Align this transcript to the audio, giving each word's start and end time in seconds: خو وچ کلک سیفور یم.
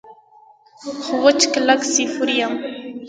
خو 1.05 1.13
وچ 1.23 1.41
کلک 1.53 1.79
سیفور 1.93 2.29
یم. 2.39 2.53